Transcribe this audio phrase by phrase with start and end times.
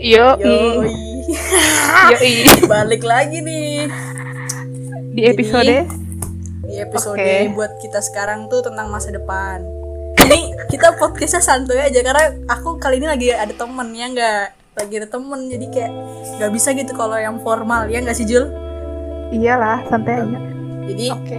[0.00, 0.32] Yo.
[0.40, 0.88] Yoi.
[2.72, 3.84] Balik lagi nih
[5.12, 5.84] Di episode
[6.70, 7.50] di episode Oke.
[7.52, 9.58] buat kita sekarang tuh tentang masa depan.
[10.22, 14.42] Ini kita podcastnya santuy aja karena aku kali ini lagi ada temen ya nggak
[14.78, 15.92] lagi ada temen jadi kayak
[16.38, 18.54] nggak bisa gitu kalau yang formal ya nggak sih Jul?
[19.34, 20.38] iyalah santai aja.
[20.94, 21.36] Jadi Oke.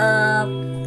[0.00, 0.44] eh,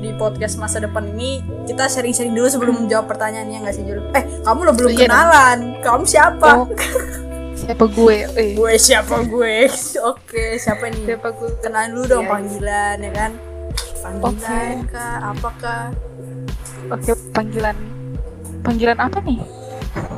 [0.08, 4.00] di podcast masa depan ini kita sharing-sharing dulu sebelum menjawab pertanyaannya nggak sih Jul?
[4.14, 5.04] Eh kamu lo belum Iya dong.
[5.04, 6.50] kenalan, kamu siapa?
[6.56, 6.65] Oh,
[7.54, 8.18] siapa gue?
[8.32, 9.68] Eh, Gue siapa gue?
[10.12, 11.04] Oke siapa nih?
[11.06, 11.50] siapa gue?
[11.60, 12.32] Kenalin dulu dong Iya.
[12.32, 13.32] panggilan ya kan?
[14.00, 15.15] Panggilan kah?
[15.28, 15.82] Apakah?
[16.87, 17.76] Oke, panggilan.
[18.64, 19.43] Panggilan apa nih?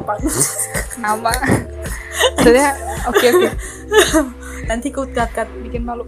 [1.02, 1.32] Nama.
[2.38, 2.70] Sudah,
[3.08, 3.50] oke oke.
[4.68, 6.06] Nanti ku cut cut Bikin malu.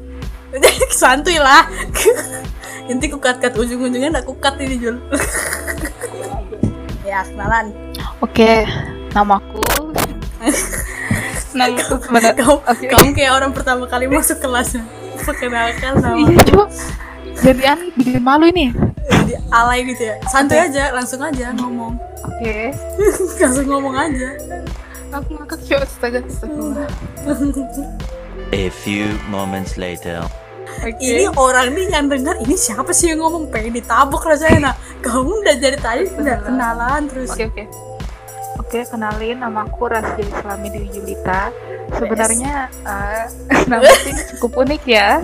[0.91, 1.66] santuy lah.
[2.88, 4.98] Nanti ku cut cut ujung-ujungnya aku cut ini Jul.
[7.07, 7.73] ya kenalan.
[8.21, 8.66] Oke,
[9.16, 9.61] namaku.
[11.52, 12.33] Namaku sebenarnya.
[12.39, 12.86] Kamu, Oke.
[12.88, 14.88] kamu kayak orang pertama kali masuk kelasnya.
[15.22, 16.17] Perkenalkan nama.
[16.17, 16.66] Iya coba.
[17.42, 18.72] Jadi an bikin malu ini.
[19.09, 20.16] Jadi alay gitu ya.
[20.30, 21.97] Santuy aja, langsung aja ngomong.
[22.25, 22.72] Oke.
[23.42, 24.30] langsung ngomong aja.
[25.11, 26.19] Aku ngakak coba astaga.
[28.52, 30.23] A few moments later.
[30.81, 30.97] Oke.
[30.97, 34.75] Ini orang nih yang dengar ini siapa sih yang ngomong pengen ditabok rasanya nah.
[35.05, 37.29] Kamu udah dari tadi udah kenalan terus.
[37.33, 37.63] Oke oke.
[38.59, 41.53] Oke, kenalin namaku Rasya Islami Dewi Julita.
[41.97, 43.23] Sebenarnya eh,
[43.69, 45.21] nama ini cukup unik ya.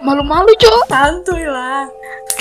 [0.00, 0.90] Malu-malu, Cok.
[0.90, 1.86] Santuy lah.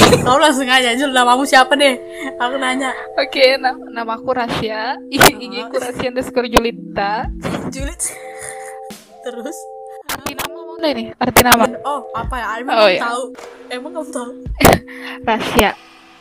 [0.10, 2.00] Kamu langsung aja Jul, namamu siapa deh?
[2.40, 2.96] Aku nanya.
[3.16, 4.96] Oke, na nama aku Rasya.
[5.12, 5.28] IG
[5.68, 7.28] ku Rasya underscore Julita.
[7.68, 8.00] Julit.
[9.20, 9.58] Terus?
[10.10, 11.04] Arti nama mana ini?
[11.14, 12.48] Arti nama Oh, apa ya?
[12.58, 13.02] Emang Oh, iya.
[13.04, 13.24] tahu?
[13.68, 14.30] Emang kamu tahu?
[15.30, 15.72] Rasya.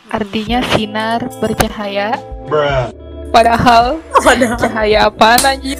[0.09, 2.19] Artinya sinar bercahaya.
[2.45, 2.91] Bruh.
[3.31, 5.79] Padahal Padahal cahaya apaan anjir?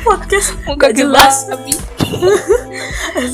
[0.00, 1.34] podcast muka Nggak jelas.
[1.48, 1.72] tapi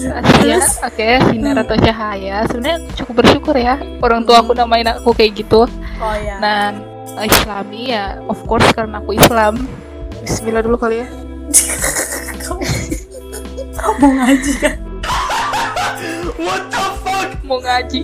[0.06, 2.44] Rahasia, oke sinar atau cahaya.
[2.48, 5.64] Sebenarnya cukup bersyukur ya orang tua aku namain aku kayak gitu.
[6.00, 6.36] Oh ya.
[6.40, 6.72] nah
[7.24, 9.64] Islami ya of course karena aku Islam.
[10.24, 11.08] Bismillah dulu kali ya.
[12.46, 12.62] Kamu
[13.76, 14.76] kamu ngaji kan?
[17.46, 18.00] mau ngaji.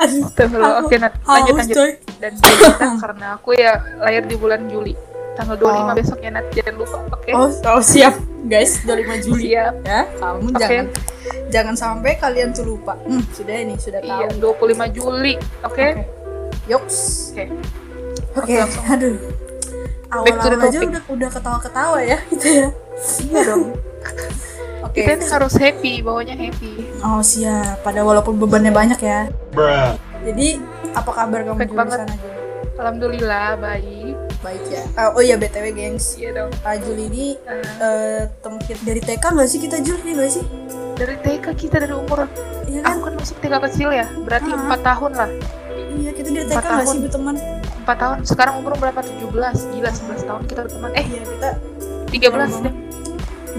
[0.00, 0.24] Aduh.
[0.32, 0.80] Astagfirullah.
[0.80, 1.76] oke nah, lanjut lanjut.
[2.16, 4.96] dan Julita karena aku ya lahir di bulan Juli
[5.32, 5.94] tanggal 25 Oh.
[5.94, 8.14] besok ya Nat jangan lupa oke Oh, oh siap
[8.44, 8.90] guys 25
[9.24, 10.58] Juli siap ya kamu Oke.
[10.58, 10.84] jangan
[11.48, 15.88] jangan sampai kalian tuh lupa hmm, sudah ini sudah tahu iya 25 Juli oke Oke.
[16.66, 16.98] Yoks
[17.32, 17.44] Oke.
[18.32, 18.84] oke Oke, langsung.
[18.86, 19.16] aduh
[20.10, 20.88] Back to the awal-awal aja topic.
[20.88, 22.68] udah udah ketawa-ketawa ya gitu ya
[23.22, 23.62] iya dong
[24.82, 29.94] oke kita ini harus happy bawanya happy oh siap pada walaupun bebannya banyak ya Bruh.
[30.20, 30.58] jadi
[30.90, 31.98] apa kabar kamu Baik di banget.
[32.00, 32.14] sana?
[32.74, 34.82] Alhamdulillah baik baik ya?
[34.94, 36.14] Ah, oh iya btw gengs.
[36.14, 36.50] Iya dong.
[36.56, 39.98] Kak Jul ini Eh, eh temen kita dari TK nggak sih kita Jul?
[39.98, 40.44] Ini nggak sih?
[40.94, 42.24] Dari TK kita dari umur
[42.66, 43.12] iya kan aku kan?
[43.16, 44.58] masuk TK kecil ya berarti Ah.
[44.58, 45.30] empat tahun lah.
[45.92, 46.96] Iya kita dari TK nggak sih tahun.
[47.02, 47.34] berteman?
[47.80, 49.00] Empat tahun sekarang umur berapa?
[49.00, 49.28] 17
[49.70, 50.90] gila 11 tahun kita berteman.
[50.92, 51.48] Eh iya kita
[52.10, 52.74] 13 deh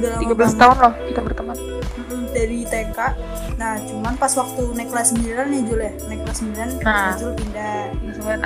[0.02, 0.58] udah lama 13 banget.
[0.58, 1.58] tahun loh kita berteman.
[2.32, 2.98] Dari TK
[3.54, 5.94] nah cuman pas waktu naik kelas 9 nih Jul ya.
[6.08, 7.14] Naik kelas 9 Nah.
[7.14, 7.78] Jul pindah.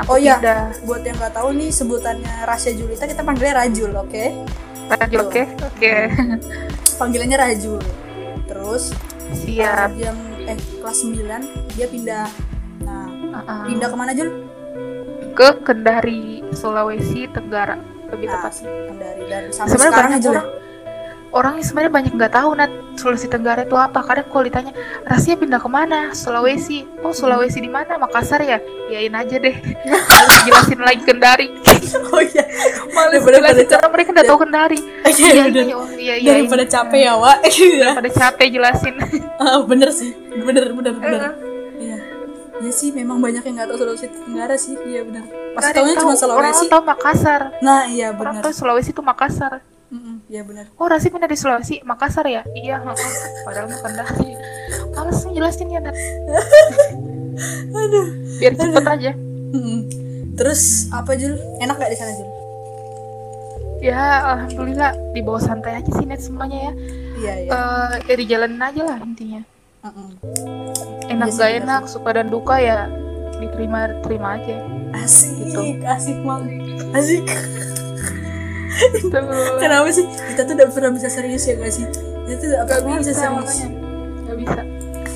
[0.02, 0.36] Aku Oh, iya.
[0.36, 0.60] pindah.
[0.84, 4.26] Buat yang nggak tahu nih sebutannya Rasya Julita kita panggilnya Rajul oke?
[4.92, 5.44] Lanjut oke?
[5.66, 5.94] Oke.
[7.00, 7.80] Panggilannya Rajul.
[8.46, 8.84] Terus
[9.34, 9.90] siap.
[9.90, 11.16] uh, jam eh kelas 9
[11.74, 12.28] dia pindah.
[12.82, 13.64] Nah Uh-uh.
[13.66, 14.30] pindah ke mana Jul?
[15.32, 17.76] Ke Kendari Sulawesi Tenggara
[18.08, 18.70] lebih Nah, tepatnya.
[18.96, 20.48] Dari dan sampai sekarang banyak orang
[21.36, 24.00] orang sebenarnya banyak nggak tahu nat Sulawesi Tenggara itu apa.
[24.02, 24.72] Kadang kalau ditanya
[25.04, 26.16] Rahasia pindah ke mana?
[26.16, 26.88] Sulawesi.
[27.04, 28.00] Oh Sulawesi di mana?
[28.00, 28.58] Makassar ya?
[28.88, 29.52] Yain aja deh.
[30.16, 31.52] Harus jelasin lagi Kendari.
[32.10, 32.44] Oh iya.
[32.96, 34.80] Malah Daripada jelasin pada karena mereka nggak tahu Kendari.
[35.16, 36.72] Iya, iya iya oh, iya iya daripada iya.
[36.76, 37.38] capek ya Wak.
[37.56, 37.90] Iya.
[37.96, 38.96] pada capek jelasin.
[39.40, 40.12] Ah, bener sih.
[40.34, 41.22] Bener bener bener.
[41.80, 41.98] Iya.
[42.64, 44.76] Iya sih memang banyak yang nggak tahu Sulawesi Tenggara sih.
[44.88, 46.32] Iya Nggak pasti tahunya cuma tahu.
[46.36, 46.72] orang Sulawesi.
[46.72, 47.42] tahu Makassar.
[47.64, 48.44] Nah iya orang bener.
[48.44, 49.75] tahu Sulawesi itu Makassar
[50.26, 52.42] Iya bener Oh Rasi pindah di Sulawesi, Makassar ya?
[52.52, 52.82] Iya,
[53.42, 54.32] padahal mah Kendari.
[54.92, 55.94] Males jelasin ya, Nat.
[57.78, 58.08] aduh
[58.38, 59.12] Biar cepet aja.
[59.52, 59.80] Mm-mm.
[60.34, 62.28] terus apa Jul enak gak di sana Jul
[63.78, 66.74] Ya, alhamdulillah di bawah santai aja sih Nat semuanya ya.
[67.16, 69.42] iya iya Eh, ya dijalanin aja lah intinya.
[69.82, 70.10] Mm-mm.
[71.06, 72.90] Enak Iya gak bener enak, suka dan duka ya
[73.36, 74.58] diterima terima aja.
[74.96, 75.62] asik Gitu.
[75.84, 76.52] asik banget
[76.94, 77.26] asik.
[79.60, 80.06] Kenapa sih?
[80.06, 81.86] Kita tuh udah pernah bisa serius ya gak sih?
[82.26, 83.54] Kita tuh apa Gak bisa bisa serius.
[84.26, 84.62] nggak bisa.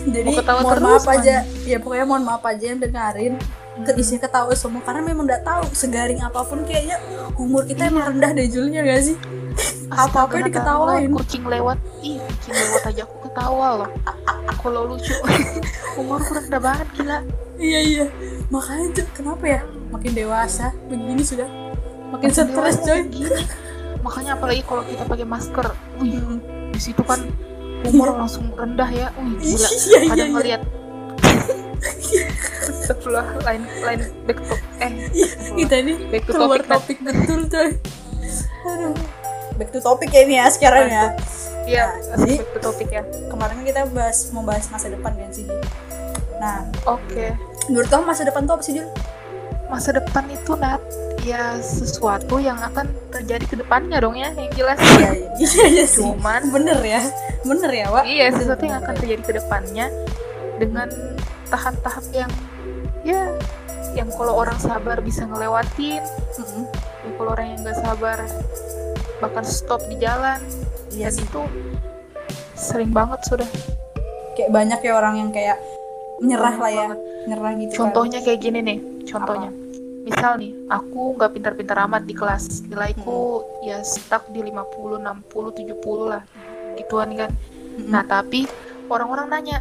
[0.10, 0.30] Jadi
[0.64, 1.36] mohon maaf aja.
[1.66, 3.36] Ya pokoknya mohon maaf aja yang dengerin.
[3.80, 7.00] Ke isi ketawa semua karena memang nggak tahu segaring apa pun kayaknya
[7.40, 9.16] humor kita emang rendah deh Julnya gak sih?
[9.88, 11.08] Apa apa diketawain.
[11.16, 11.80] kucing lewat.
[12.04, 13.90] Ih kucing lewat aja aku ketawa loh.
[14.60, 15.16] Kalau lucu.
[16.00, 17.18] Umurku rendah banget gila.
[17.56, 18.06] Iya iya.
[18.52, 19.62] Makanya tuh kenapa ya?
[19.92, 20.76] Makin dewasa.
[20.92, 21.48] Begini sudah
[22.10, 23.02] makin stres coy.
[24.00, 25.68] makanya apalagi kalau kita pakai masker
[25.98, 26.40] wih Hmm.
[26.72, 27.20] di situ kan
[27.82, 29.08] umur langsung rendah ya.
[29.16, 29.68] Wih gila.
[29.68, 30.34] Iya, iya, kadang iya.
[30.34, 30.62] ngeliat
[32.82, 34.92] setelah lain lain back to eh
[35.56, 37.70] kita ini Back to keluar topic, topik betul coy.
[38.66, 38.94] Aduh.
[39.56, 41.06] Back to topic ya ini ya sekarang ya.
[41.64, 43.04] Iya Nah, jadi- back to topik ya.
[43.28, 45.60] kemarin kita bahas mau bahas masa depan kan sih Jul.
[46.38, 47.36] nah oke.
[47.68, 48.88] menurut kamu masa depan tuh apa sih Jul?
[49.68, 50.80] masa depan itu nat
[51.24, 54.80] ya sesuatu yang akan terjadi ke depannya dong ya yang jelas.
[55.40, 57.02] Iya sih cuman bener ya
[57.44, 58.04] bener ya Wak.
[58.08, 59.88] Iya sesuatu yang akan terjadi ke depannya
[60.60, 60.88] dengan
[61.48, 62.32] tahap-tahap yang
[63.04, 63.32] ya
[63.98, 66.04] yang kalau orang sabar bisa ngelewatin
[66.38, 66.64] Mm-mm.
[67.04, 68.18] ya kalau orang yang nggak sabar
[69.20, 70.40] bahkan stop di jalan.
[70.90, 71.26] Iya dan sih.
[71.26, 71.42] itu
[72.56, 73.50] sering banget sudah.
[74.36, 75.58] Kayak banyak ya orang yang kayak
[76.20, 77.00] nyerah lah ya Banget.
[77.28, 77.80] nyerah gitu kan.
[77.80, 78.78] contohnya kayak gini nih
[79.08, 79.50] contohnya
[80.10, 82.66] misal nih aku nggak pintar-pintar amat di kelas.
[82.66, 86.24] Nilaiku ya stuck di 50 60 70 lah.
[86.76, 87.30] Gituan kan.
[87.30, 87.88] Mm-mm.
[87.88, 88.50] nah tapi
[88.90, 89.58] orang-orang nanya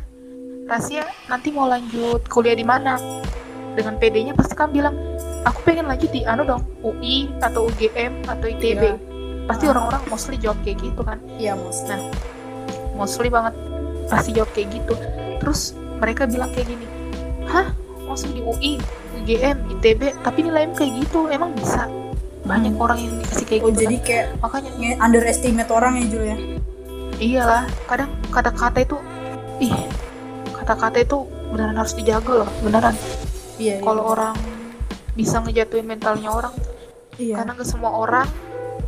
[0.65, 2.97] Rasia nanti mau lanjut kuliah di mana?
[3.73, 4.97] Dengan PD-nya pasti kan bilang
[5.45, 8.97] aku pengen lanjut di anu dong UI atau UGM atau ITB Iya.
[9.47, 9.73] pasti Ah.
[9.73, 11.21] orang-orang mostly jawab kayak gitu kan.
[11.37, 12.01] Iya mos Nah,
[12.93, 13.55] mostly banget
[14.09, 14.93] pasti jawab kayak gitu.
[15.39, 16.87] Terus mereka bilang kayak gini
[17.49, 17.73] hah
[18.05, 18.73] masuk di UI
[19.29, 21.85] UGM ITB tapi nilaimu kayak gitu emang bisa
[22.43, 22.81] banyak Hmm.
[22.81, 24.07] orang yang dikasih kayak oh gitu jadi kan.
[24.07, 26.37] kayak makanya nge- underestimate orang ya Jul ya
[27.19, 28.97] iyalah kadang kata-kata itu
[29.61, 29.75] ih
[30.55, 32.97] kata-kata itu beneran harus dijaga loh beneran
[33.59, 33.85] iya iya.
[33.85, 34.33] kalau orang
[35.13, 36.55] bisa ngejatuhin mentalnya orang
[37.21, 38.25] iya karena ke semua orang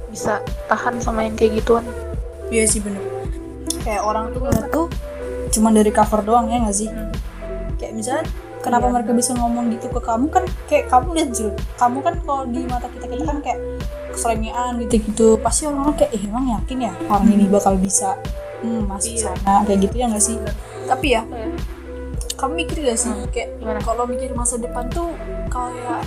[0.08, 1.84] bisa tahan sama yang kayak gituan
[2.48, 3.02] iya sih bener
[3.82, 4.86] kayak orang tuh ngeliat tuh
[5.50, 7.12] cuma dari cover doang ya nggak sih Hmm.
[7.76, 8.24] kayak misalnya
[8.60, 10.26] kenapa Iya, mereka bisa ngomong gitu ke kamu?
[10.28, 13.58] Kan kayak kamu lihat Jul kamu kan kalau di mata kita kita kan kayak
[14.12, 15.28] keselengean gitu gitu.
[15.40, 18.16] Pasti orang-orang kayak eh emang yakin ya orang ini bakal bisa
[18.60, 19.22] hmm, masuk Iya.
[19.32, 19.54] sana?
[19.64, 20.36] Kayak gitu ya nggak sih?
[20.86, 21.46] Tapi ya Ya,
[22.40, 23.12] kamu mikir gak sih?
[23.12, 25.12] Hmm, kayak kalau mikir masa depan tuh
[25.52, 26.00] kayak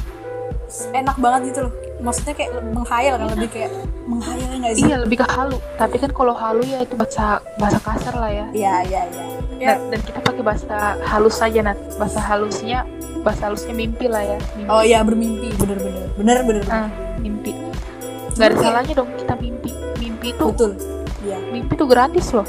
[0.90, 1.74] enak banget gitu loh
[2.04, 3.72] maksudnya kayak menghayal kan lebih kayak
[4.06, 4.84] menghayal nggak sih?
[4.92, 5.58] Iya lebih ke halu.
[5.80, 8.46] Tapi kan kalau halu ya itu bahasa bahasa kasar lah ya.
[8.52, 9.26] Iya iya iya.
[9.64, 11.80] Ya dan, kita pakai bahasa halus saja nat.
[11.96, 12.84] Bahasa halusnya
[13.24, 14.68] bahasa halusnya mimpi lah ya mimpi.
[14.70, 15.48] oh iya bermimpi.
[15.56, 16.06] Bener bener.
[16.20, 16.84] Bener bener, bener.
[16.86, 16.92] Ah,
[17.24, 17.56] mimpi.
[18.36, 19.72] Nggak ada salahnya dong kita mimpi.
[19.98, 20.72] Mimpi itu betul.
[21.24, 21.40] Iya.
[21.56, 22.48] mimpi itu gratis loh.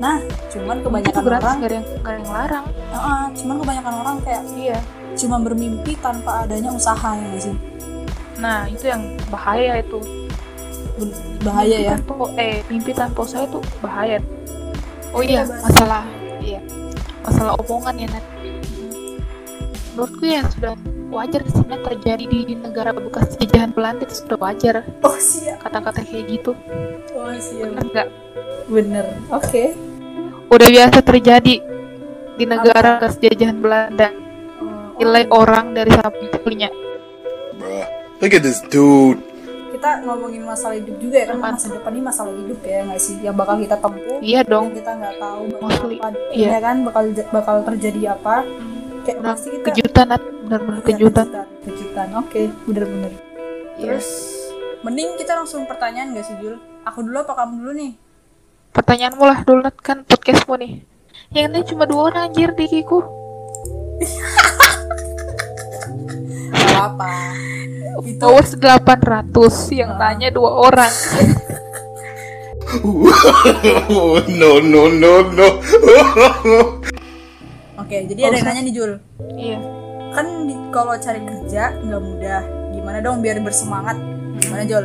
[0.00, 0.16] Nah
[0.48, 2.66] cuman mimpi itu kebanyakan gratis orang nggak ada yang nggak ada yang larang.
[2.72, 4.78] Heeh, cuman kebanyakan orang kayak iya.
[5.14, 7.54] cuma bermimpi tanpa adanya usaha ya sih
[8.38, 9.98] nah itu yang bahaya itu.
[11.42, 14.18] Bahaya mimpi ya tanpa, eh mimpi tanpa usaha itu bahaya.
[15.14, 15.62] Oh iya bahas.
[15.70, 16.04] masalah
[16.42, 16.60] iya.
[17.24, 18.24] Masalah omongan ya Nat.
[19.94, 20.74] Menurutku ya sudah
[21.10, 24.74] wajar sih Nat terjadi di negara bekas jajahan Belanda itu sudah wajar.
[25.02, 25.62] Oh siap.
[25.62, 26.52] Kata-kata kayak gitu.
[27.14, 27.74] Oh siap.
[27.74, 28.08] Bener nggak?
[28.70, 29.04] Bener.
[29.30, 29.74] Oke.
[30.50, 31.54] Udah biasa terjadi
[32.34, 34.10] di negara bekas jajahan Belanda.
[34.94, 36.70] Nilai orang dari sampulnya
[37.58, 37.93] Bruh.
[38.18, 39.20] Look at this dude.
[39.74, 41.36] kita ngomongin masalah hidup juga ya kan?
[41.36, 41.54] Apaan?
[41.58, 43.16] masa depan ini masalah hidup ya nggak sih?
[43.20, 44.66] Yang bakal kita tempuh iya dong.
[44.70, 46.48] kita nggak tahu bakal Mostly, apa iya.
[46.48, 46.76] ya kan?
[46.80, 48.34] Bakal bakal terjadi apa.
[49.04, 50.06] Kayak Bener, pasti kita kejutan
[50.40, 51.26] benar-benar Iya, kejutan.
[51.26, 51.46] kejutan.
[51.66, 52.08] Kejutan.
[52.16, 53.12] Oke bener-bener
[53.74, 54.08] terus
[54.80, 56.56] mending kita langsung pertanyaan gak sih Jul?
[56.86, 57.92] Aku dulu apa kamu dulu nih?
[58.70, 59.76] Pertanyaanmu lah dulu Nat.
[59.76, 60.80] Kan podcastmu nih.
[61.30, 63.02] Yang ini cuma dua orang anjir di Kiku.
[66.54, 67.10] Gak apa
[67.84, 69.98] Followers 800 yang Ah.
[70.00, 70.92] tanya dua orang.
[73.92, 75.48] Oh, no, no, no, no.
[77.76, 78.92] oke jadi ada yang nanya nih Jul.
[79.36, 79.58] Iya.
[80.10, 82.40] Kan di, kalau cari kerja nggak mudah.
[82.72, 83.94] Gimana dong biar bersemangat?
[84.40, 84.84] Gimana Jul?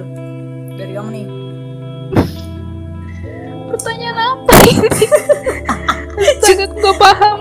[0.75, 1.25] Dari kamu nih.
[3.70, 5.06] Pertanyaan apa ini?
[6.20, 7.39] Astaga aku gak paham.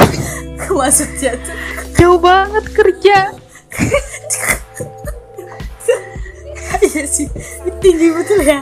[0.80, 1.56] Maksudnya tuh
[1.92, 3.16] jauh banget kerja
[6.90, 7.26] iya sih.
[7.78, 8.60] Tinggi betul ya.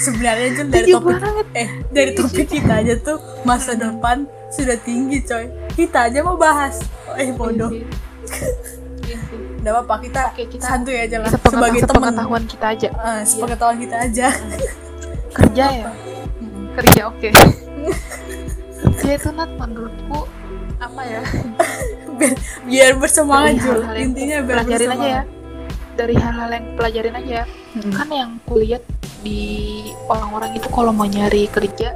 [0.00, 1.46] Sebenarnya Jul dari tinggi topik banget.
[1.52, 5.48] eh dari topik kita aja tuh masa depan sudah tinggi coy.
[5.76, 6.80] Kita aja mau bahas.
[7.16, 7.68] Eh bodoh.
[7.72, 7.84] Iya
[8.28, 8.52] sih.
[9.10, 9.18] Iya.
[9.60, 12.88] Gak apa-apa kita, Oke, kita santuy aja lah sebagai teman sepengetahuan kita aja.
[12.88, 14.26] Eh, sepengetahuan kita aja.
[15.36, 15.88] Kerja ya?
[16.80, 17.28] Kerja oke.
[19.00, 20.24] Dia itu Nat menurutku
[20.80, 21.20] apa ya?
[22.20, 22.36] Biar,
[22.68, 23.80] biar bersemangat Jul.
[23.96, 25.22] intinya biar pelajarin aja ya.
[25.24, 25.39] bersemangat
[26.00, 27.44] dari hal-hal yang pelajarin aja ya
[27.76, 27.92] Mm-mm.
[27.92, 28.80] kan yang kulihat
[29.20, 29.40] di
[30.08, 31.92] orang-orang itu kalau mau nyari kerja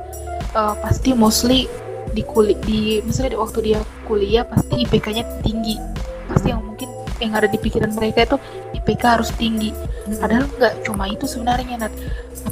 [0.52, 1.64] eh, pasti mostly
[2.12, 5.80] di kulit di misalnya di waktu dia kuliah pasti IPK-nya tinggi
[6.28, 6.87] pasti yang mungkin
[7.18, 8.37] yang ada di pikiran mereka itu
[8.76, 10.20] IPK harus tinggi Mm-mm.
[10.20, 11.94] padahal nggak cuma itu sebenarnya Nat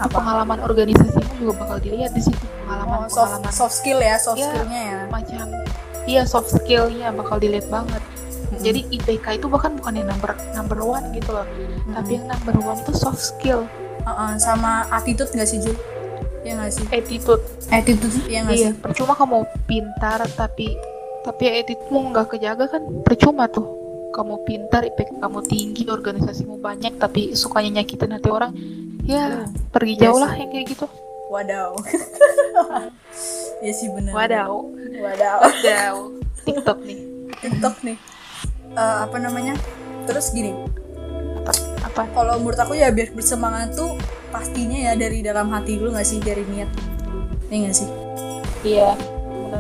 [0.01, 0.09] Apa?
[0.19, 4.39] pengalaman organisasimu juga bakal dilihat di situ Oh, pengalaman soft, pengalaman soft skill ya soft
[4.41, 4.49] Iya.
[4.49, 5.47] skillnya ya macam
[6.03, 8.01] iya soft skillnya bakal dilihat banget.
[8.63, 11.47] Jadi IPK itu bahkan bukan yang number number one gitu loh.
[11.47, 11.93] Mm-mm.
[11.99, 13.67] tapi yang number one itu soft skill.
[14.03, 15.79] Uh-uh, sama attitude gak sih Jul
[16.43, 16.87] ya gak sih?
[16.91, 17.43] Attitude.
[17.71, 18.79] Attitude ya gak iya sih?
[18.79, 20.75] percuma kamu pintar tapi
[21.23, 22.83] tapi attitude-mu nggak kejaga kan?
[23.07, 23.79] Percuma tuh.
[24.11, 28.53] Kamu pintar IPK kamu tinggi organisasimu banyak tapi sukanya nyakitin hati orang
[29.07, 30.87] ya pergi Iya jauh lah yang kayak gitu.
[31.31, 31.73] Wadaw.
[33.63, 34.11] Ya sih bener.
[34.11, 34.59] Wadaw.
[34.99, 35.39] Wadaw.
[35.47, 35.97] Wadaw.
[36.51, 36.99] TikTok nih.
[37.39, 38.12] Tiktok nih
[38.73, 39.53] Eh, apa namanya?
[40.09, 40.57] Terus gini.
[41.85, 42.09] Apa?
[42.09, 43.99] Kalau menurut aku ya biar bersemangat tuh
[44.33, 46.19] pastinya ya dari dalam hati dulu gak sih?
[46.19, 46.71] Dari niat.
[47.53, 47.89] Ini gak sih?
[48.65, 48.97] Iya.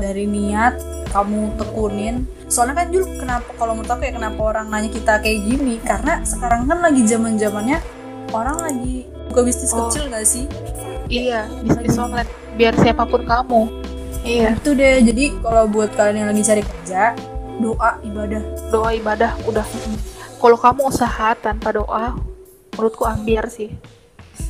[0.01, 0.81] Dari niat
[1.13, 2.25] kamu tekunin.
[2.49, 5.77] Soalnya kan Jul kenapa kalau menurut aku ya kenapa orang nanya kita kayak gini?
[5.85, 7.85] Karena sekarang kan lagi zaman zamannya
[8.33, 9.89] orang lagi buka bisnis Oh.
[9.89, 10.49] kecil gak sih?
[11.13, 12.29] Iya bisnis online.
[12.57, 13.63] Biar siapa pun kamu.
[14.25, 14.57] Iya.
[14.57, 15.05] Itu deh.
[15.05, 17.13] Jadi kalau buat kalian yang lagi cari kerja
[17.63, 18.43] doa ibadah.
[18.69, 19.65] Doa ibadah udah.
[20.37, 22.19] Kalau kamu usaha tanpa doa
[22.75, 23.71] menurutku ambiar sih.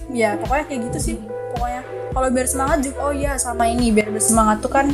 [0.09, 1.15] Ya pokoknya kayak gitu sih
[1.53, 1.83] pokoknya.
[2.13, 4.87] Kalau biar semangat juga oh iya sama ini biar bersemangat tuh kan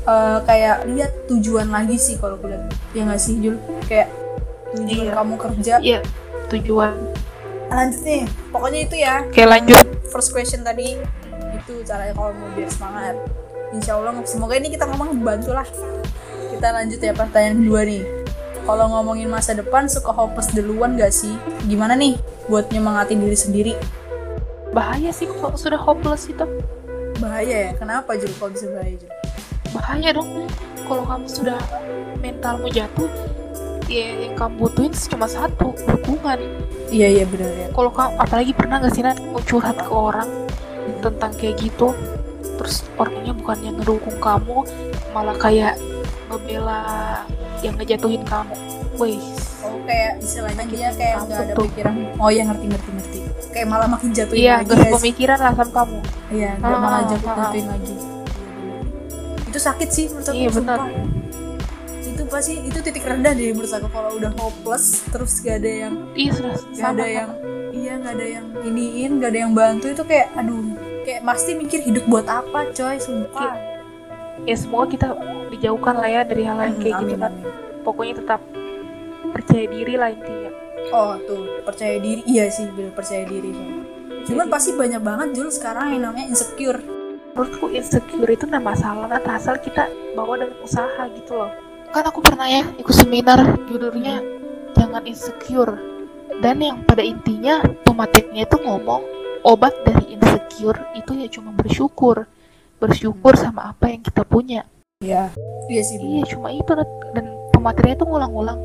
[0.00, 2.64] eh, kayak lihat tujuan lagi sih kalau gue lihat.
[2.96, 3.56] Ya nggak sih Jul?
[3.84, 4.08] Kayak
[4.72, 5.12] tujuan Iya.
[5.12, 5.74] kamu kerja.
[5.80, 6.00] Iya
[6.48, 6.94] tujuan.
[7.70, 9.14] Lanjut nih pokoknya itu ya.
[9.28, 9.86] Oke lanjut.
[10.08, 10.96] First question tadi
[11.54, 13.14] itu caranya kalau mau biar semangat.
[13.70, 15.62] Insya Allah semoga ini kita ngomong bantu lah
[16.60, 18.04] kita lanjut ya pertanyaan kedua nih.
[18.68, 21.32] Kalau ngomongin masa depan suka hopeless duluan gak sih?
[21.64, 22.20] Gimana nih
[22.52, 23.72] buat nyemangatin diri sendiri?
[24.76, 26.44] Bahaya sih kalau sudah hopeless itu.
[27.16, 27.70] Bahaya ya?
[27.80, 28.28] Kenapa Jul?
[28.36, 29.08] Kalau bisa bahaya Jul?
[29.72, 30.28] Bahaya dong.
[30.84, 31.56] Kalau kamu sudah
[32.20, 33.08] mentalmu jatuh
[33.88, 36.44] ya yang kamu butuhin cuma satu dukungan
[36.92, 37.72] iya iya benar ya.
[37.72, 40.28] Kalau kamu apalagi pernah nggak sih Nat mau curhat ke orang
[41.00, 41.96] tentang kayak gitu?
[42.60, 44.68] Terus orangnya bukan yang ngedukung kamu
[45.16, 45.80] malah kayak
[46.30, 46.82] ngebela
[47.60, 48.54] yang ngejatuhin kamu
[48.96, 49.18] wih
[49.60, 51.64] oh kayak istilahnya dia kayak nggak ada Tuh.
[51.68, 53.18] pikiran oh ya ngerti ngerti ngerti
[53.50, 54.92] kayak malah makin jatuhin iya lagi sih?
[54.94, 55.98] pemikiran lah sama kamu
[56.30, 57.36] iya nggak Ah, malah ah, jatuh ah.
[57.42, 59.48] jatuhin lagi Iya, bener.
[59.50, 60.78] itu sakit sih menurut aku Iya, benar.
[60.80, 61.08] sumpah.
[62.00, 65.94] itu pasti itu titik rendah deh menurut aku kalau udah hopeless terus gak ada yang
[66.14, 67.28] iya sudah gak sama ada yang
[67.70, 70.62] iya gak ada yang iniin gak ada yang bantu itu kayak aduh
[71.00, 73.56] kayak pasti mikir hidup buat apa coy sumpah
[74.48, 75.08] ya semoga kita
[75.50, 77.32] dijauhkan lah ya dari hal-hal yang kayak Amin, Nat.
[77.32, 77.44] amin.
[77.82, 78.40] pokoknya tetap
[79.30, 80.50] percaya diri lah intinya.
[80.90, 82.20] Oh tuh percaya diri.
[82.26, 83.52] Iya sih bener percaya diri
[84.20, 86.80] cuman pasti banyak banget Jul sekarang yang namanya insecure.
[87.32, 91.50] Menurutku insecure itu nggak masalah Nat, asal kita bawa dengan usaha gitu loh.
[91.90, 94.20] Kan aku pernah ya ikut seminar judulnya
[94.76, 95.78] jangan insecure.
[96.40, 99.02] Dan yang pada intinya pematiknya itu ngomong
[99.44, 102.28] obat dari insecure itu ya cuma bersyukur
[102.80, 104.64] bersyukur sama apa yang kita punya.
[105.04, 105.28] Iya.
[105.68, 106.72] Iya sih iya cuma itu
[107.12, 108.58] dan pematerinya itu ngulang-ngulang.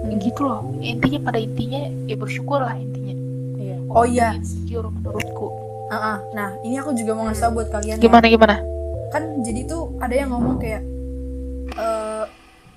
[0.00, 0.16] Hmm.
[0.16, 0.64] gitu loh.
[0.80, 3.14] Intinya pada intinya ya bersyukur lah intinya.
[3.60, 3.76] Iya.
[3.92, 4.28] oh iya.
[4.32, 5.52] insecure menurutku.
[5.92, 6.16] Ah, ah.
[6.32, 8.02] nah ini aku juga mau ngasih tau buat kalian ya.
[8.02, 8.56] gimana gimana?
[9.12, 10.82] Kan jadi tuh ada yang ngomong kayak
[11.76, 12.24] eh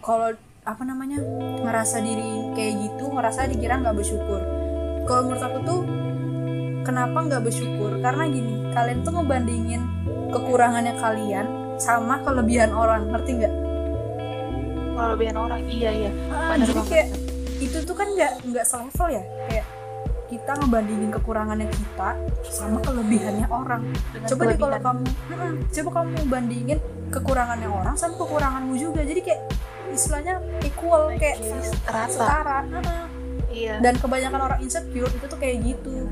[0.04, 1.20] kalau apa namanya
[1.64, 4.42] ngerasa diri kayak gitu ngerasa dikira nggak bersyukur.
[5.08, 5.80] Kalau menurut aku tuh
[6.84, 8.00] kenapa nggak bersyukur?
[8.04, 9.82] Karena gini kalian tuh ngebandingin
[10.34, 11.46] kekurangannya kalian
[11.78, 13.54] sama kelebihan orang ngerti nggak?
[14.94, 16.12] Kelebihan orang iya iya.
[16.30, 16.90] Ah, Bener jadi banget.
[16.92, 17.08] kayak
[17.62, 19.24] itu tuh kan nggak nggak selevel ya?
[19.50, 19.66] Kayak
[20.30, 22.10] kita ngebandingin kekurangannya kita
[22.50, 23.82] sama kelebihannya orang.
[24.10, 25.54] Dengan coba deh kalau kamu Mm-mm.
[25.70, 26.80] coba kamu bandingin
[27.14, 29.02] kekurangannya orang sama kekuranganmu juga.
[29.06, 29.42] Jadi kayak
[29.94, 31.38] istilahnya equal kayak
[31.86, 32.10] rata.
[32.10, 32.60] Setara
[33.54, 33.78] iya.
[33.78, 36.10] Dan kebanyakan orang insecure itu tuh kayak gitu.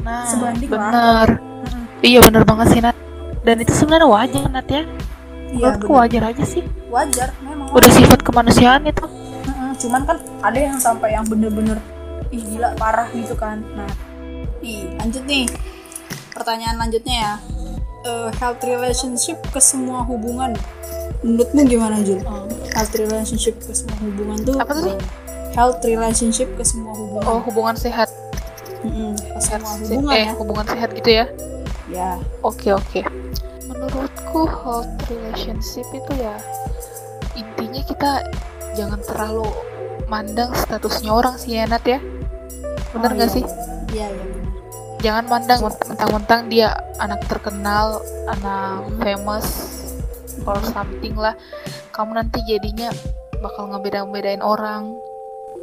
[0.00, 0.80] Nah sebanding lah.
[0.80, 1.28] bener.
[1.36, 1.79] Mm-mm.
[2.02, 2.96] Iya bener banget sih Nat.
[3.40, 4.82] Dan itu sebenarnya wajar Nat ya.
[4.82, 4.86] Iya
[5.52, 6.00] menurutku bener.
[6.00, 6.62] wajar aja sih.
[6.86, 9.04] Wajar memang udah sifat kemanusiaan itu.
[9.78, 11.80] Cuman kan ada yang sampai yang bener-bener
[12.28, 13.64] ih gila parah gitu kan.
[13.74, 13.88] Nah
[14.60, 15.46] nih lanjut nih.
[16.30, 17.34] Pertanyaan lanjutnya ya.
[18.00, 20.56] Eh, health relationship ke semua hubungan.
[21.20, 22.20] Menurutmu gimana Jul?
[22.70, 24.94] health relationship ke semua hubungan tuh Apa tadi?
[25.52, 27.24] health relationship ke semua hubungan.
[27.26, 28.08] Oh hubungan sehat.
[28.80, 30.32] Ke sehat semua se- hubungan eh ya.
[30.32, 31.24] hubungan sehat gitu ya
[31.90, 33.02] ya Oke oke.
[33.66, 36.34] Menurutku hot relationship itu ya
[37.32, 38.12] intinya kita
[38.74, 39.46] jangan terlalu
[40.06, 41.98] mandang statusnya orang sih ya Nat ya.
[42.90, 43.36] Bener Oh, nggak iya.
[43.36, 43.44] sih?
[43.90, 44.24] iya iya
[45.00, 46.68] Jangan mandang mentang-mentang dia
[46.98, 49.46] anak terkenal, anak famous
[50.44, 51.32] or something lah.
[51.90, 52.92] Kamu nanti jadinya
[53.38, 54.92] bakal ngebeda-bedain orang.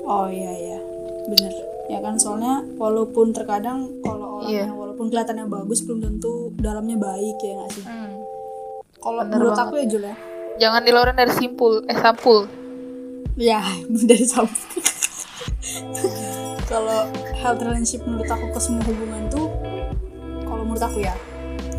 [0.02, 0.80] oh iya iya
[1.28, 1.52] bener
[1.86, 4.66] ya kan soalnya walaupun terkadang kalau orangnya Iya.
[4.98, 8.18] Walaupun kelihatannya bagus belum tentu dalamnya baik ya nggak sih Hmm.
[8.98, 9.62] kalau menurut banget.
[9.64, 10.16] aku ya Jul ya
[10.58, 12.50] Jangan diluarin dari simpul, eh sampul.
[13.38, 13.62] ya
[14.10, 14.82] dari samping
[16.66, 19.54] kalau health relationship menurut aku ke semua hubungan tuh
[20.42, 21.14] kalau menurut aku ya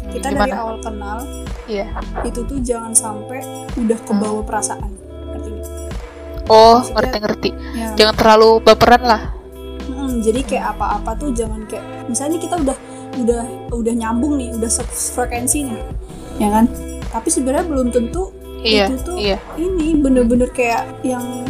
[0.08, 0.54] kita dari Gimana?
[0.56, 1.18] awal kenal
[1.66, 1.90] Iya.
[2.22, 3.42] itu tuh jangan sampai
[3.74, 4.94] udah kebawa perasaan
[5.28, 5.68] ngerti nggak?
[6.46, 7.50] Oh, ngerti-ngerti.
[7.74, 9.22] ya Jangan terlalu baperan lah.
[9.84, 12.72] Mm, jadi kayak apa-apa tuh jangan kayak misalnya kita udah
[13.22, 15.80] udah udah nyambung nih udah frekuensi nih
[16.38, 16.64] ya kan
[17.08, 19.38] tapi sebenarnya belum tentu Iya, itu tuh iya.
[19.54, 21.46] ini bener-bener kayak yang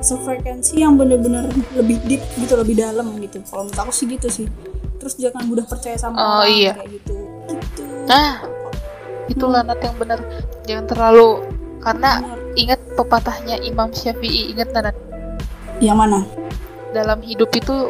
[0.00, 1.44] sefrekuensi yang bener-bener
[1.76, 4.46] lebih deep gitu lebih dalam gitu kalau menurut aku sih gitu sih
[4.96, 6.72] terus jangan mudah percaya sama Oh, orang iya.
[6.76, 7.14] kayak gitu
[7.52, 8.42] gitu Nah,
[9.28, 10.18] itulah Nat yang benar.
[10.66, 11.46] Jangan terlalu
[11.78, 12.38] karena Bener.
[12.58, 14.96] ingat pepatahnya Imam Syafi'i, ingat Nat,
[15.78, 16.26] yang mana
[16.90, 17.86] dalam hidup itu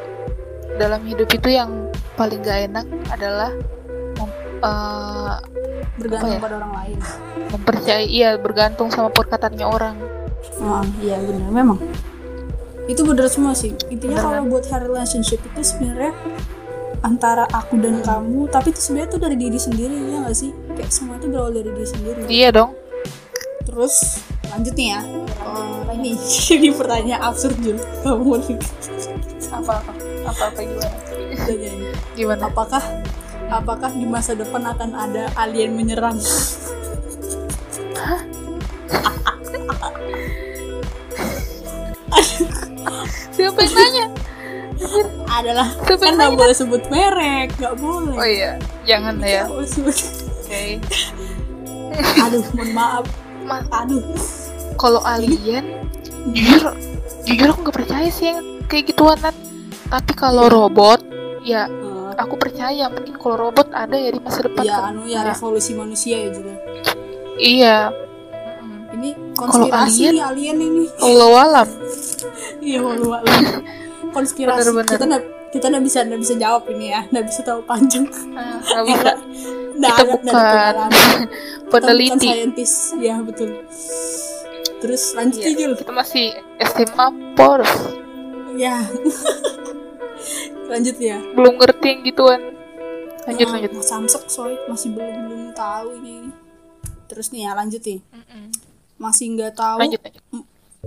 [0.76, 1.88] dalam hidup itu yang
[2.20, 3.50] paling gak enak adalah
[4.20, 5.36] mem- eh,
[5.96, 6.40] bergantung ya?
[6.44, 6.98] pada orang lain.
[7.50, 9.96] Mempercayai iya bergantung sama perkataannya orang.
[10.60, 11.80] Ah, iya benar memang.
[12.84, 13.72] Itu bener semua sih.
[13.88, 16.12] Intinya Bener kalau buat hair relationship itu sebenarnya
[17.00, 20.52] antara aku dan kamu tapi itu sebenarnya tuh dari diri sendiri ya nggak sih?
[20.76, 22.20] Kayak semua itu berawal dari diri sendiri.
[22.28, 22.70] Iya dong.
[23.60, 24.18] terus
[24.50, 25.00] lanjut nih ya.
[25.40, 26.10] Eh, ini
[26.58, 28.40] ini pertanyaan absurd Jul kamu
[29.52, 29.92] Apa apa
[30.26, 30.90] apa apa gimana?
[32.12, 32.46] Gimana?
[32.46, 32.82] apakah
[33.48, 36.18] apakah di masa depan akan ada alien menyerang
[43.30, 44.06] Siapa yang nanya?
[45.30, 49.44] adalah Siapa kan nggak boleh sebut merek nggak boleh Oh iya, jangan lah ya.
[49.46, 50.80] Oke.
[52.16, 53.04] aduh mohon maaf
[53.44, 54.00] Ma- aduh
[54.74, 55.84] kalau alien
[56.32, 56.72] jujur
[57.22, 61.02] jujur aku nggak percaya sih yang kayak gituan tapi kalau robot
[61.42, 64.90] ya Eh, aku percaya mungkin kalau robot ada ya di masa depan ya kan.
[64.90, 66.54] anu ya Nah, revolusi manusia ya juga.
[67.34, 67.76] Iya.
[68.60, 68.80] Mm.
[68.92, 70.12] ini Kalau konspirasi alien?
[70.12, 70.56] nih alien?
[70.58, 70.84] ini.
[70.98, 71.68] Allah alam.
[72.60, 73.16] Iya walau
[74.10, 74.58] konspirasi.
[74.60, 74.90] Bener-bener.
[74.90, 77.00] kita nggak kita nggak bisa nggak bisa jawab ini ya.
[77.06, 78.04] Nggak bisa tahu panjang.
[78.32, 79.10] Ah, nggak bisa.
[79.72, 80.74] Nggak kita bukan
[81.70, 82.28] peneliti.
[82.28, 83.64] saintis ya betul.
[84.78, 86.26] Terus lanjut Iya, kita masih
[86.58, 87.72] SMA poros
[88.56, 88.80] ya
[90.70, 91.18] lanjut ya.
[91.34, 92.40] Belum ngerti yang gituan.
[93.22, 93.70] Lanjut Ah, lanjut.
[93.74, 94.54] Mas Samsek soy.
[94.64, 96.30] Masih belum belum tahu ini.
[97.04, 98.00] Terus nih ya lanjut nih.
[98.08, 98.46] Mm-mm.
[98.96, 99.96] masih nggak tahu lanjut.
[99.98, 100.24] lanjut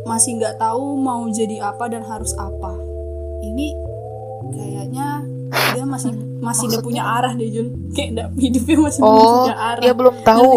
[0.03, 2.77] masih nggak tahu mau jadi apa dan harus apa.
[3.39, 3.67] Ini
[4.49, 5.07] kayaknya
[5.71, 9.57] dia masih masih nggak punya arah deh Jul kayak nggak hidupnya masih belum oh punya
[9.57, 9.81] arah.
[9.81, 10.51] dia belum tahu.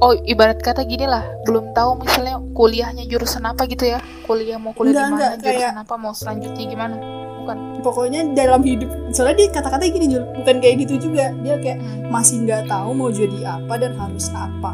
[0.00, 1.24] Oh ibarat kata gini lah.
[1.42, 4.00] Belum tahu misalnya kuliahnya jurusan apa gitu ya.
[4.24, 6.96] Kuliah mau kuliah Enggak, di mana enggak, jurusan kayak- apa mau selanjutnya gimana
[7.40, 7.56] bukan?
[7.80, 11.32] Pokoknya dalam hidup soalnya dia kata-kata gini Jul bukan kayak gitu juga.
[11.40, 12.12] Dia kayak Hmm.
[12.12, 14.72] masih nggak tahu mau jadi apa dan harus apa.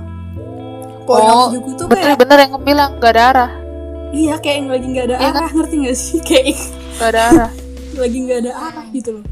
[1.07, 3.51] Oh, tuh bener kayak bener yang kamu bilang gak ada arah.
[4.11, 5.33] Iya kayak yang lagi nggak ada kan?
[5.39, 6.19] arah ngerti nggak sih?
[6.27, 6.59] Kayak
[6.99, 7.51] gak ada arah.
[8.03, 9.25] lagi nggak ada arah gitu loh.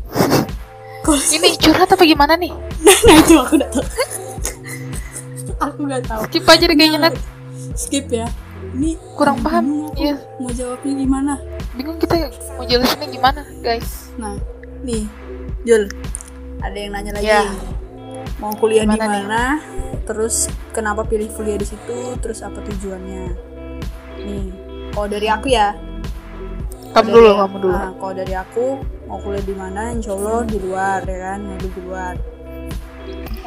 [1.03, 2.53] Kalau ini curhat apa gimana nih?
[2.85, 3.85] Nah itu aku nggak tahu.
[5.61, 6.23] Aku nggak tahu.
[6.31, 7.15] Skip aja deh kayaknya Nat.
[7.75, 8.27] Skip ya.
[8.75, 10.19] Ini kurang paham iya.
[10.43, 11.33] mau jawabnya gimana
[11.75, 14.11] bingung kita mau jelasinnya gimana guys?
[14.17, 14.39] Nah
[14.83, 15.05] nih
[15.65, 15.91] Jul.
[16.63, 17.29] Ada yang nanya lagi.
[17.29, 17.45] Ya.
[18.41, 19.61] mau kuliah di mana?
[20.05, 22.17] Terus kenapa pilih kuliah di situ?
[22.21, 23.25] Terus apa tujuannya?
[24.23, 24.45] Nih
[24.95, 25.75] kalau dari aku ya.
[26.95, 27.75] Kamu dulu dari- kamu dulu.
[27.75, 28.65] Nah, kalau dari aku
[29.11, 29.91] mau kuliah di mana?
[29.91, 31.39] Insya Allah di luar ya kan?
[31.43, 32.15] Ngambil di luar.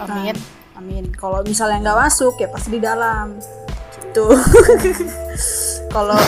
[0.03, 0.35] Amin.
[0.35, 1.03] Nah, amin.
[1.15, 3.39] Kalau misalnya nggak masuk ya pasti di dalam.
[3.95, 4.25] Gitu.
[5.95, 6.19] Kalau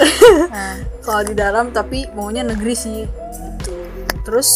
[0.00, 0.76] nah,
[1.06, 3.74] kalau di dalam tapi maunya negeri sih gitu.
[4.22, 4.50] Terus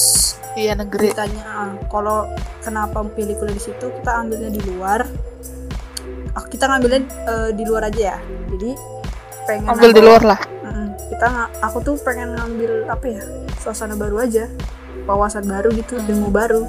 [0.55, 1.11] iya negeri.
[1.13, 2.31] ditanya ah, kalau
[2.63, 5.05] kenapa pilih kuliah di situ kita ambilnya di luar.
[6.37, 8.19] Ah, kita ngambilnya eh, di luar aja ya.
[8.53, 8.71] Jadi
[9.47, 10.41] pengen ambil di luar lah.
[11.07, 13.23] Kita aku tuh pengen ngambil apa ya
[13.63, 14.51] suasana baru aja.
[15.07, 16.67] Wawasan baru gitu ilmu baru.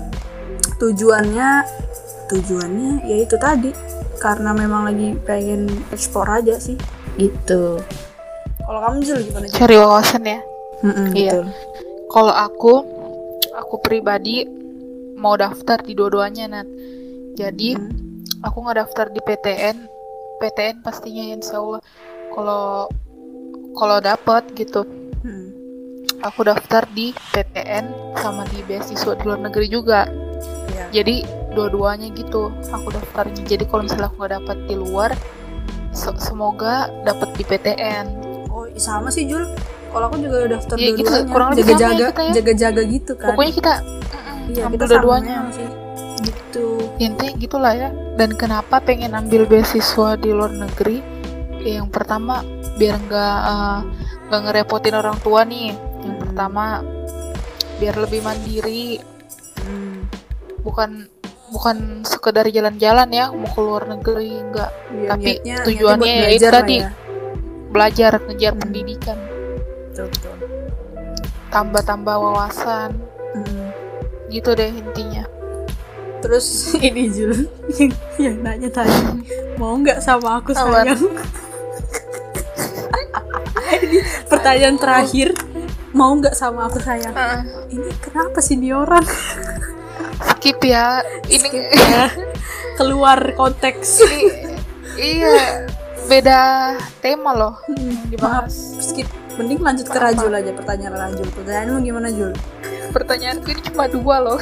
[0.77, 1.65] Tujuannya
[2.29, 3.73] tujuannya ya itu tadi.
[4.17, 6.77] Karena memang lagi pengen explore aja sih.
[7.17, 7.81] Gitu
[8.67, 10.39] kalau kamu Jul gimana cari wawasan ya
[10.77, 11.31] Mm-mm, Iya.
[11.33, 11.45] betul.
[12.07, 12.73] kalau aku
[13.55, 14.45] aku pribadi
[15.15, 16.67] mau daftar di dua-duanya Nat.
[17.33, 18.21] Jadi Hmm.
[18.39, 19.77] aku nggak daftar di PTN.
[20.37, 21.81] PTN pastinya insya Allah
[22.29, 22.85] kalau
[23.73, 24.85] kalau dapat gitu.
[25.19, 25.49] Hmm.
[26.21, 30.05] Aku daftar di PTN sama di beasiswa di luar negeri juga.
[30.69, 31.01] Iya.
[31.01, 33.41] Jadi dua-duanya gitu aku daftarnya.
[33.43, 35.11] Jadi kalau misalnya aku nggak dapat di luar,
[35.89, 38.05] se- semoga dapat di PTN.
[38.77, 39.43] Sama sih Jul.
[39.87, 41.09] Kalau aku juga udah daftar Iya, gitu.
[41.27, 42.31] Kurang lebih ya Jaga-jaga, kita ya.
[42.33, 43.27] jaga-jaga gitu kan.
[43.29, 43.73] Pokoknya kita
[44.47, 45.37] iya, kita dua-duanya.
[45.51, 45.69] sih.
[46.19, 46.65] Gitu.
[46.97, 51.05] intinya gitulah ya dan kenapa pengen ambil beasiswa di luar negeri
[51.59, 52.41] Ya, yang pertama
[52.73, 53.79] biar nggak eh,
[54.25, 55.77] nggak ngerepotin orang tua nih yang
[56.09, 56.17] Hmm.
[56.19, 56.81] pertama
[57.75, 58.97] biar lebih mandiri
[59.59, 60.09] Hmm.
[60.59, 61.05] bukan
[61.47, 66.29] bukan sekedar jalan-jalan ya mau ke luar negeri nggak Iya, Tapi niatnya- tujuannya niatnya ya
[66.33, 66.77] itu tadi.
[66.79, 66.89] ya.
[67.77, 68.61] Belajar ngejar Hmm.
[68.63, 69.17] pendidikan
[69.87, 70.35] Betul, betul.
[71.47, 72.97] tambah-tambah wawasan
[73.31, 73.69] Hmm.
[74.27, 75.29] gitu deh intinya
[76.17, 76.45] Terus
[76.81, 77.45] ini Jul
[78.17, 79.21] yang nanya tadi
[79.55, 80.97] mau nggak sama aku sayang?
[83.77, 85.37] ini pertanyaan terakhir
[85.91, 87.09] mau nggak sama aku sayang?
[87.11, 87.41] Heeh.
[87.69, 89.05] Ini kenapa sih dia orang
[90.31, 92.09] skip ya ini ya
[92.75, 94.01] keluar konteks?
[94.03, 94.29] ini
[94.97, 95.65] iya
[96.07, 96.39] beda
[97.03, 97.55] tema loh.
[97.67, 98.55] Hmm, Maaf, dibahas.
[98.79, 99.07] skip.
[99.37, 101.27] Mending lanjut ke Rajul aja pertanyaan Rajul.
[101.29, 102.33] Pertanyaanmu gimana Jul?
[102.87, 104.39] pertanyaanku ini cuma dua loh.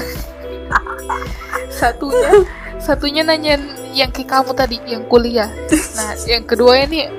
[1.81, 2.31] Satunya
[2.79, 3.59] satunya nanyain
[3.91, 5.49] yang ke kamu tadi yang kuliah.
[5.97, 7.09] Nah yang kedua ini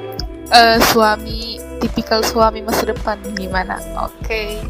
[0.48, 3.76] eh, suami tipikal suami masa depan gimana?
[4.00, 4.62] Oke.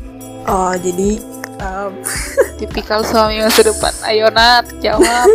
[0.50, 1.22] Oh jadi
[1.62, 1.92] um,
[2.58, 3.92] tipikal suami masa depan.
[4.08, 5.28] Ayo Nat jawab.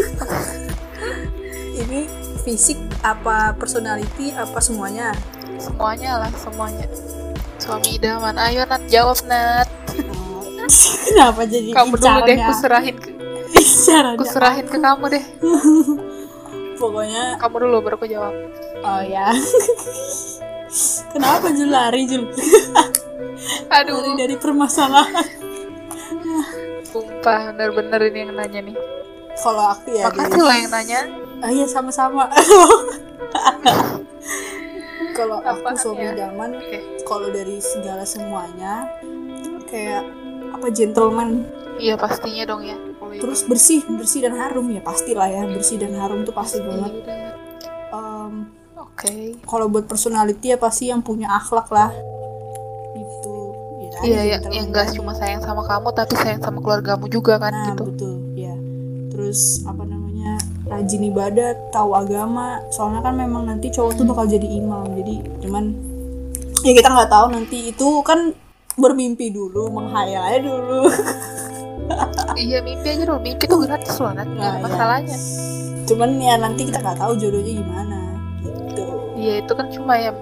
[1.82, 2.06] Ini
[2.46, 5.14] fisik apa personality apa semuanya?
[5.62, 6.88] semuanya lah semuanya.
[7.62, 9.70] Suami idaman ayo Nat jawab Nat.
[11.06, 12.46] Kenapa jadi kamu dulu deh incarnya?
[12.50, 13.10] aku serahin ke
[14.18, 15.26] aku serahin ke kamu deh.
[16.82, 18.34] Pokoknya kamu dulu baru aku jawab.
[18.82, 19.30] Oh ya.
[21.14, 22.26] Kenapa Jul lari Jul?
[22.26, 23.00] Lari
[23.70, 25.28] aduh dari permasalahan.
[26.88, 28.78] Sumpah bener-bener ini yang nanya nih.
[29.38, 32.30] Kalau aku ya makasih lah yang nanya Ah iya sama-sama
[35.12, 36.14] Kalau aku suami ya?
[36.16, 38.88] idaman oke Kalau dari segala semuanya
[39.66, 40.06] Kayak
[40.52, 41.44] apa gentleman
[41.76, 42.78] Iya pastinya dong ya.
[42.94, 43.22] Kalau itu.
[43.22, 47.34] Terus bersih Bersih dan harum ya pastilah ya Bersih dan harum tuh pasti banget Iya.
[47.92, 48.34] Em,
[48.78, 49.36] Oke.
[49.42, 51.90] Kalau buat personality ya pasti yang punya akhlak lah
[52.94, 53.36] Gitu
[53.82, 54.96] Ya, Iya ya, yang enggak kan.
[54.96, 57.84] cuma sayang sama kamu tapi sayang sama keluargamu juga kan Nah, gitu.
[57.86, 58.54] betul, ya.
[59.10, 60.10] Terus apa namanya?
[60.72, 62.64] Rajin ibadah, tahu agama.
[62.72, 64.88] Soalnya kan memang nanti cowok tuh bakal jadi imam.
[64.96, 65.64] Jadi cuman
[66.64, 68.32] ya kita nggak tahu nanti itu kan
[68.80, 70.88] bermimpi dulu, menghayal aja dulu.
[72.32, 74.64] Iya mimpi aja dong, mimpi tuh gratis loh, ada Nah, ya.
[74.64, 75.18] masalahnya.
[75.84, 78.00] Cuman ya nanti kita nggak tahu jodohnya gimana
[78.40, 78.86] gitu.
[79.20, 80.16] Iya itu kan cuma yang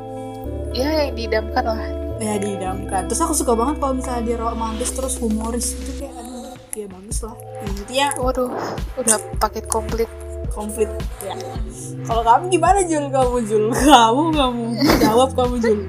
[0.74, 1.82] ya yang didamkan lah.
[2.18, 3.06] Ya diidamkan.
[3.06, 7.18] Terus aku suka banget kalau misalnya dia romantis terus humoris itu kayak aduh, ya bagus
[7.22, 7.36] lah.
[7.62, 8.50] Intinya Waduh,
[8.98, 10.10] udah paket komplit.
[10.52, 10.90] Komplit
[11.22, 11.36] ya.
[12.04, 13.06] Kalau kamu gimana Jul?
[13.10, 13.66] Kamu Jul?
[13.90, 14.64] Kamu kamu
[15.00, 15.80] jawab kamu Jul.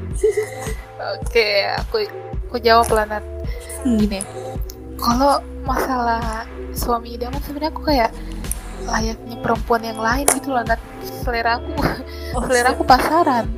[1.01, 2.05] Oke, aku
[2.49, 3.25] aku jawab lah Nat.
[3.83, 3.97] Hmm.
[3.97, 4.21] Gini,
[5.01, 6.45] kalau masalah
[6.77, 8.11] suami idaman sebenarnya aku kayak
[8.85, 10.81] layaknya perempuan yang lain gitu loh Nat.
[11.25, 11.73] Selera aku,
[12.37, 13.49] Oh, selera aku pasaran.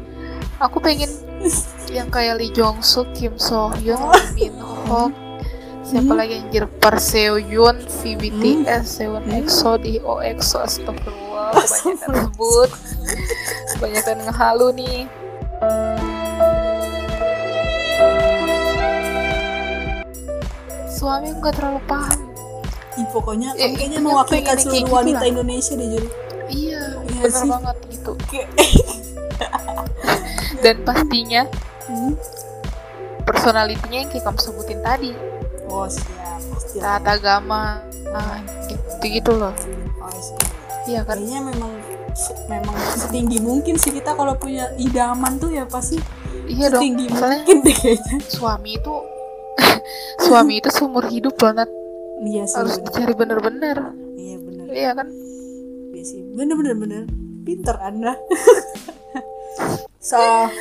[0.62, 1.10] Aku pengen
[1.96, 4.14] yang kayak Lee Jong Suk, Kim So Hyun, Oh.
[4.38, 5.10] Min Ho,
[5.92, 6.16] siapa Hmm.
[6.16, 9.36] lagi anjir Park Seo Yoon, VBTS, Sewon Hmm.
[9.38, 12.70] EXO, DO EXO, astagfirullah, kebanyakan sebut,
[13.70, 14.98] kebanyakan ngehalu nih.
[20.88, 22.18] Suami nggak terlalu paham.
[22.94, 25.30] Ih, pokoknya Ya, kamu kayaknya mewakilkan seluruh gitu wanita lah.
[25.30, 26.06] Indonesia deh Jul.
[26.44, 27.48] Iya, Iya bener sih.
[27.48, 28.12] banget gitu.
[30.62, 31.42] Dan pastinya
[31.82, 32.12] Hmm.
[33.24, 35.10] personalitinya yang kayak kamu sebutin tadi,
[35.72, 36.38] Oh siap,
[36.76, 37.00] lah.
[37.00, 38.36] taat agama, nah,
[38.68, 39.56] gitu gitu loh.
[39.98, 40.44] Oh, siap.
[40.84, 41.16] Iya kan?
[41.16, 41.72] Kayaknya memang
[42.44, 45.96] memang setinggi mungkin sih kita kalau punya idaman tuh ya pasti
[46.44, 46.84] Iya dong.
[46.84, 48.16] setinggi Soalnya mungkin deh kayaknya.
[48.28, 48.94] suami itu
[50.26, 51.70] suami itu seumur hidup loh Nat.
[52.20, 52.54] Iya sih.
[52.54, 52.84] harus bener.
[52.84, 53.76] dicari bener-bener
[54.14, 54.66] Iya bener.
[54.68, 55.08] iya kan
[55.90, 56.20] Iya sih.
[56.30, 57.02] Bener bener bener.
[57.42, 58.12] Pinter anda.
[60.02, 60.18] so,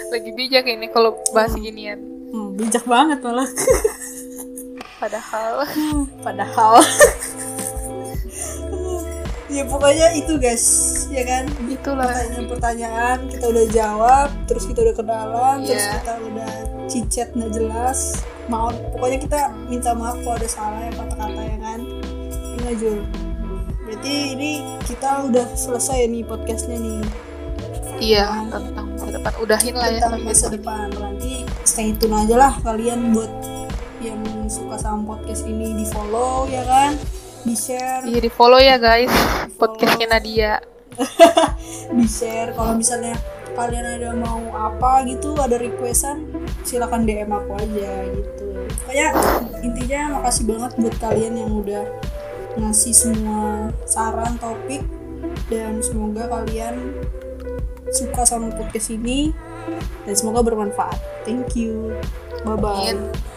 [0.08, 2.00] lagi bijak ini kalau bahas ginian
[2.32, 3.46] hmm, bijak banget malah.
[5.02, 5.66] padahal
[6.26, 6.78] Padahal.
[9.52, 10.64] ya pokoknya itu guys,
[11.12, 11.50] ya kan?
[11.68, 15.94] itulah Pertanyaan-pertanyaan kita udah jawab, terus kita udah kenalan, terus Iya.
[16.00, 16.52] kita udah
[16.88, 18.22] cicet nggak jelas.
[18.48, 21.80] Mau pokoknya kita minta maaf kalau ada salah ya kata-kata ya kan.
[22.56, 23.02] Ini ya Jul
[23.82, 24.52] berarti ini
[24.88, 27.04] kita udah selesai nih podcastnya nih
[28.00, 29.32] Iya, tentang masa depan.
[29.44, 33.30] Udahin lah ya tentang masa depan nanti stay tune aja lah kalian buat
[34.02, 36.98] yang suka sama podcast ini di follow ya kan?
[37.46, 38.06] Di share.
[38.06, 39.14] Iya, di follow ya guys.
[39.58, 40.62] Podcastnya Nadia.
[41.98, 42.54] di share.
[42.58, 43.16] Kalau misalnya
[43.52, 46.24] kalian ada mau apa gitu ada requestan
[46.64, 48.48] silakan DM aku aja gitu.
[48.84, 49.08] Pokoknya
[49.62, 51.84] intinya makasih banget buat kalian yang udah
[52.60, 54.84] ngasih semua saran topik
[55.48, 56.96] dan semoga kalian
[57.92, 59.36] suka sama podcast ini
[60.08, 60.98] dan semoga bermanfaat.
[61.28, 62.00] Thank you.
[62.48, 63.31] Bye bye.